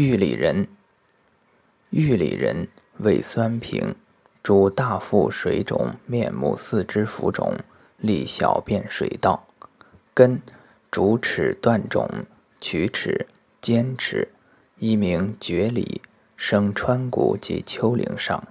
[0.00, 0.68] 玉里人，
[1.90, 3.96] 玉里人味酸平，
[4.44, 7.52] 主大腹水肿、面目四肢浮肿、
[7.96, 9.48] 利小便水道。
[10.14, 10.40] 根
[10.92, 12.08] 主齿断肿、
[12.60, 13.26] 龋齿、
[13.60, 14.28] 坚齿，
[14.78, 16.00] 一名绝里，
[16.36, 18.46] 生川谷及丘陵上。